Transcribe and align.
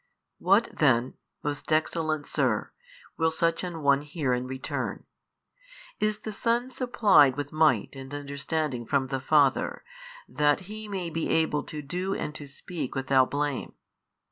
|608 0.01 0.07
What 0.45 0.69
then, 0.79 1.13
most 1.43 1.71
excellent 1.71 2.27
sir 2.27 2.71
(will 3.17 3.29
such 3.29 3.63
an 3.63 3.83
one 3.83 4.01
hear 4.01 4.33
in 4.33 4.47
return), 4.47 5.05
is 5.99 6.21
the 6.21 6.31
Son 6.31 6.71
supplied 6.71 7.37
with 7.37 7.53
might 7.53 7.95
and 7.95 8.11
understanding 8.11 8.87
from 8.87 9.09
the 9.09 9.19
Father, 9.19 9.83
that 10.27 10.61
He 10.61 10.87
may 10.87 11.11
be 11.11 11.29
able 11.29 11.61
to 11.65 11.83
do 11.83 12.15
and 12.15 12.33
to 12.33 12.47
speak 12.47 12.95
without 12.95 13.29
blame? 13.29 13.73